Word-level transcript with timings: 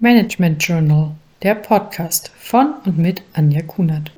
Management 0.00 0.62
Journal, 0.62 1.16
der 1.42 1.56
Podcast 1.56 2.28
von 2.38 2.74
und 2.84 2.98
mit 2.98 3.20
Anja 3.32 3.62
Kunert. 3.62 4.12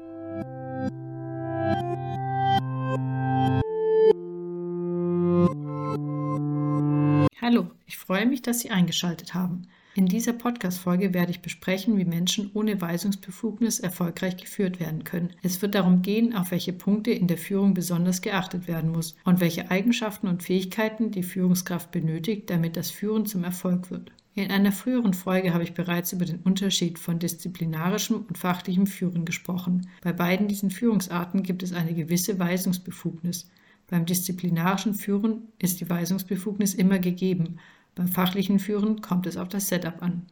Hallo, 7.41 7.71
ich 7.87 7.97
freue 7.97 8.27
mich, 8.27 8.43
dass 8.43 8.61
Sie 8.61 8.69
eingeschaltet 8.69 9.33
haben. 9.33 9.69
In 9.95 10.05
dieser 10.05 10.35
Podcast-Folge 10.35 11.15
werde 11.15 11.31
ich 11.31 11.41
besprechen, 11.41 11.97
wie 11.97 12.05
Menschen 12.05 12.51
ohne 12.53 12.79
Weisungsbefugnis 12.79 13.81
erfolgreich 13.81 14.37
geführt 14.37 14.81
werden 14.81 15.05
können. 15.05 15.31
Es 15.43 15.63
wird 15.63 15.75
darum 15.75 16.03
gehen, 16.03 16.37
auf 16.37 16.51
welche 16.51 16.75
Punkte 16.75 17.13
in 17.13 17.27
der 17.27 17.39
Führung 17.39 17.73
besonders 17.73 18.21
geachtet 18.21 18.69
werden 18.69 18.93
muss 18.93 19.17
und 19.25 19.41
welche 19.41 19.71
Eigenschaften 19.71 20.29
und 20.29 20.43
Fähigkeiten 20.43 21.11
die 21.11 21.23
Führungskraft 21.23 21.91
benötigt, 21.91 22.51
damit 22.51 22.77
das 22.77 22.91
Führen 22.91 23.25
zum 23.25 23.45
Erfolg 23.45 23.91
wird. 23.91 24.13
In 24.35 24.51
einer 24.51 24.73
früheren 24.73 25.13
Folge 25.13 25.53
habe 25.53 25.65
ich 25.65 25.75
bereits 25.75 26.13
über 26.13 26.25
den 26.25 26.39
Unterschied 26.39 26.99
von 26.99 27.19
disziplinarischem 27.19 28.25
und 28.29 28.39
fachlichem 28.39 28.87
Führen 28.87 29.25
gesprochen. 29.25 29.89
Bei 30.03 30.13
beiden 30.13 30.47
diesen 30.47 30.71
Führungsarten 30.71 31.43
gibt 31.43 31.63
es 31.63 31.73
eine 31.73 31.95
gewisse 31.95 32.39
Weisungsbefugnis. 32.39 33.51
Beim 33.89 34.07
disziplinarischen 34.07 34.95
Führen 34.95 35.49
ist 35.59 35.81
die 35.81 35.91
Weisungsbefugnis 35.91 36.75
immer 36.75 37.01
gegeben, 37.01 37.59
beim 37.97 38.07
fachlichen 38.07 38.61
Führen 38.61 39.03
kommt 39.03 39.27
es 39.27 39.37
auf 39.37 39.49
das 39.49 39.69
Setup 39.69 40.01
an. 40.01 40.27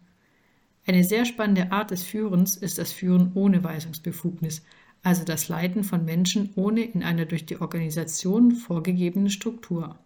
Eine 0.86 1.04
sehr 1.04 1.24
spannende 1.24 1.72
Art 1.72 1.90
des 1.90 2.02
Führens 2.02 2.56
ist 2.56 2.78
das 2.78 2.92
Führen 2.92 3.32
ohne 3.34 3.62
Weisungsbefugnis, 3.62 4.62
also 5.02 5.24
das 5.24 5.48
Leiten 5.48 5.84
von 5.84 6.04
Menschen 6.04 6.50
ohne 6.54 6.82
in 6.82 7.02
einer 7.02 7.26
durch 7.26 7.46
die 7.46 7.60
Organisation 7.60 8.52
vorgegebene 8.52 9.28
Struktur. 9.28 9.98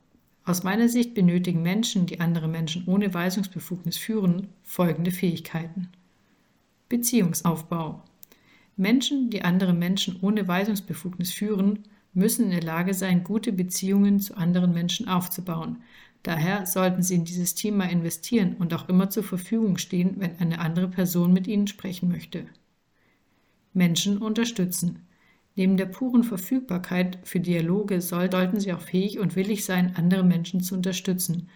Aus 0.44 0.64
meiner 0.64 0.88
Sicht 0.88 1.14
benötigen 1.14 1.62
Menschen, 1.62 2.06
die 2.06 2.18
andere 2.18 2.48
Menschen 2.48 2.84
ohne 2.86 3.14
Weisungsbefugnis 3.14 3.96
führen, 3.96 4.48
folgende 4.64 5.12
Fähigkeiten. 5.12 5.88
Beziehungsaufbau. 6.88 8.02
Menschen, 8.76 9.30
die 9.30 9.42
andere 9.42 9.72
Menschen 9.72 10.18
ohne 10.20 10.48
Weisungsbefugnis 10.48 11.32
führen, 11.32 11.84
müssen 12.12 12.46
in 12.46 12.50
der 12.50 12.62
Lage 12.62 12.92
sein, 12.92 13.22
gute 13.22 13.52
Beziehungen 13.52 14.18
zu 14.18 14.36
anderen 14.36 14.74
Menschen 14.74 15.08
aufzubauen. 15.08 15.82
Daher 16.24 16.66
sollten 16.66 17.02
sie 17.02 17.14
in 17.14 17.24
dieses 17.24 17.54
Thema 17.54 17.84
investieren 17.84 18.56
und 18.58 18.74
auch 18.74 18.88
immer 18.88 19.10
zur 19.10 19.22
Verfügung 19.22 19.78
stehen, 19.78 20.16
wenn 20.18 20.38
eine 20.38 20.58
andere 20.58 20.88
Person 20.88 21.32
mit 21.32 21.46
ihnen 21.46 21.68
sprechen 21.68 22.08
möchte. 22.08 22.46
Menschen 23.74 24.18
unterstützen. 24.18 25.06
Neben 25.54 25.76
der 25.76 25.86
puren 25.86 26.24
Verfügbarkeit 26.24 27.18
für 27.24 27.40
Dialoge 27.40 28.00
sollten 28.00 28.58
sie 28.58 28.72
auch 28.72 28.80
fähig 28.80 29.18
und 29.18 29.36
willig 29.36 29.64
sein, 29.64 29.94
andere 29.96 30.24
Menschen 30.24 30.62
zu 30.62 30.74
unterstützen. 30.74 31.48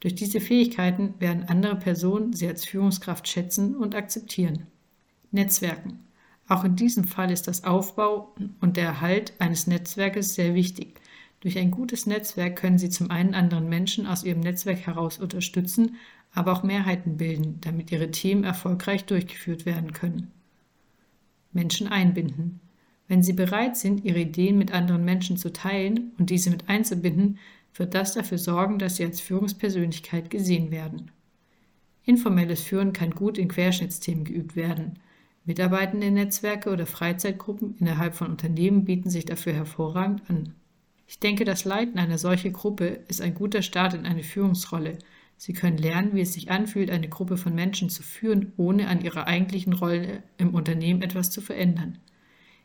Durch 0.00 0.14
diese 0.14 0.40
Fähigkeiten 0.40 1.14
werden 1.20 1.44
andere 1.44 1.76
Personen 1.76 2.32
sie 2.32 2.48
als 2.48 2.64
Führungskraft 2.64 3.28
schätzen 3.28 3.76
und 3.76 3.94
akzeptieren. 3.94 4.66
Netzwerken. 5.30 6.00
Auch 6.46 6.64
in 6.64 6.76
diesem 6.76 7.04
Fall 7.04 7.30
ist 7.30 7.48
das 7.48 7.64
Aufbau 7.64 8.34
und 8.60 8.76
der 8.76 8.84
Erhalt 8.84 9.32
eines 9.38 9.66
Netzwerkes 9.66 10.34
sehr 10.34 10.54
wichtig. 10.54 11.00
Durch 11.40 11.58
ein 11.58 11.70
gutes 11.70 12.06
Netzwerk 12.06 12.56
können 12.56 12.78
Sie 12.78 12.90
zum 12.90 13.10
einen 13.10 13.34
anderen 13.34 13.68
Menschen 13.68 14.06
aus 14.06 14.24
Ihrem 14.24 14.40
Netzwerk 14.40 14.86
heraus 14.86 15.18
unterstützen, 15.18 15.96
aber 16.32 16.52
auch 16.52 16.62
Mehrheiten 16.62 17.16
bilden, 17.16 17.60
damit 17.60 17.92
Ihre 17.92 18.10
Themen 18.10 18.44
erfolgreich 18.44 19.04
durchgeführt 19.04 19.64
werden 19.64 19.92
können. 19.92 20.32
Menschen 21.52 21.86
einbinden. 21.86 22.60
Wenn 23.06 23.22
Sie 23.22 23.34
bereit 23.34 23.76
sind, 23.76 24.04
Ihre 24.04 24.20
Ideen 24.20 24.56
mit 24.56 24.72
anderen 24.72 25.04
Menschen 25.04 25.36
zu 25.36 25.52
teilen 25.52 26.12
und 26.18 26.30
diese 26.30 26.50
mit 26.50 26.68
einzubinden, 26.68 27.38
wird 27.74 27.94
das 27.94 28.14
dafür 28.14 28.38
sorgen, 28.38 28.78
dass 28.78 28.96
Sie 28.96 29.04
als 29.04 29.20
Führungspersönlichkeit 29.20 30.30
gesehen 30.30 30.70
werden. 30.70 31.10
Informelles 32.04 32.62
Führen 32.62 32.92
kann 32.92 33.10
gut 33.10 33.38
in 33.38 33.48
Querschnittsthemen 33.48 34.24
geübt 34.24 34.56
werden. 34.56 34.98
Mitarbeitende 35.44 36.10
Netzwerke 36.10 36.70
oder 36.70 36.86
Freizeitgruppen 36.86 37.76
innerhalb 37.78 38.14
von 38.14 38.28
Unternehmen 38.28 38.84
bieten 38.84 39.10
sich 39.10 39.24
dafür 39.24 39.52
hervorragend 39.52 40.22
an. 40.28 40.54
Ich 41.06 41.18
denke, 41.18 41.44
das 41.44 41.64
Leiten 41.64 41.98
einer 41.98 42.18
solchen 42.18 42.52
Gruppe 42.52 43.00
ist 43.08 43.20
ein 43.20 43.34
guter 43.34 43.60
Start 43.60 43.94
in 43.94 44.06
eine 44.06 44.22
Führungsrolle. 44.22 44.98
Sie 45.36 45.52
können 45.52 45.76
lernen, 45.76 46.14
wie 46.14 46.22
es 46.22 46.32
sich 46.32 46.50
anfühlt, 46.50 46.90
eine 46.90 47.08
Gruppe 47.08 47.36
von 47.36 47.54
Menschen 47.54 47.90
zu 47.90 48.02
führen, 48.02 48.52
ohne 48.56 48.88
an 48.88 49.02
ihrer 49.02 49.26
eigentlichen 49.26 49.74
Rolle 49.74 50.22
im 50.38 50.54
Unternehmen 50.54 51.02
etwas 51.02 51.30
zu 51.30 51.42
verändern. 51.42 51.98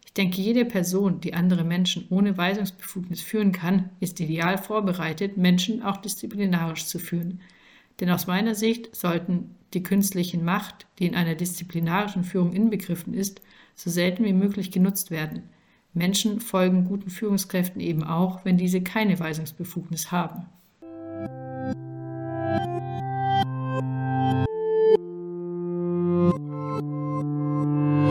Ich 0.09 0.13
denke, 0.15 0.41
jede 0.41 0.65
Person, 0.65 1.21
die 1.21 1.35
andere 1.35 1.63
Menschen 1.63 2.07
ohne 2.09 2.35
Weisungsbefugnis 2.35 3.21
führen 3.21 3.51
kann, 3.51 3.91
ist 3.99 4.19
ideal 4.19 4.57
vorbereitet, 4.57 5.37
Menschen 5.37 5.83
auch 5.83 5.97
disziplinarisch 5.97 6.87
zu 6.87 6.97
führen. 6.97 7.41
Denn 7.99 8.09
aus 8.09 8.25
meiner 8.25 8.55
Sicht 8.55 8.95
sollten 8.95 9.53
die 9.75 9.83
künstliche 9.83 10.39
Macht, 10.39 10.87
die 10.97 11.05
in 11.05 11.13
einer 11.13 11.35
disziplinarischen 11.35 12.23
Führung 12.23 12.53
inbegriffen 12.53 13.13
ist, 13.13 13.41
so 13.75 13.91
selten 13.91 14.25
wie 14.25 14.33
möglich 14.33 14.71
genutzt 14.71 15.11
werden. 15.11 15.43
Menschen 15.93 16.41
folgen 16.41 16.85
guten 16.85 17.11
Führungskräften 17.11 17.79
eben 17.79 18.03
auch, 18.03 18.43
wenn 18.45 18.57
diese 18.57 18.81
keine 18.81 19.19
Weisungsbefugnis 19.19 20.11
haben. 20.11 20.47